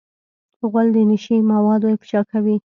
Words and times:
غول 0.69 0.87
د 0.95 0.97
نشې 1.09 1.37
مواد 1.51 1.81
افشا 1.95 2.21
کوي. 2.31 2.55